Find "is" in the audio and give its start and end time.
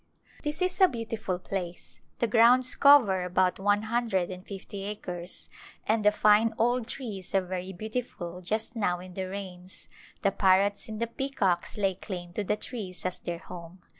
0.63-0.81